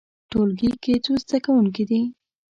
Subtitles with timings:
[0.29, 2.01] ټولګی کې څو زده کوونکي دي؟